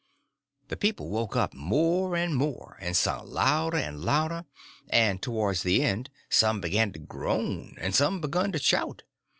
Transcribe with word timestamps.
The 0.69 0.77
people 0.77 1.09
woke 1.09 1.35
up 1.35 1.53
more 1.53 2.15
and 2.15 2.33
more, 2.35 2.75
and 2.81 2.97
sung 2.97 3.29
louder 3.29 3.77
and 3.77 4.03
louder; 4.03 4.45
and 4.89 5.21
towards 5.21 5.61
the 5.61 5.83
end 5.83 6.09
some 6.27 6.59
begun 6.59 6.91
to 6.93 6.99
groan, 6.99 7.75
and 7.79 7.93
some 7.93 8.19
begun 8.19 8.51
to 8.53 8.57
shout. 8.57 9.03